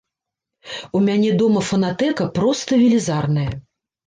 У 0.99 1.01
мяне 1.07 1.29
дома 1.41 1.61
фанатэка 1.69 2.23
проста 2.39 2.81
велізарная! 2.83 3.47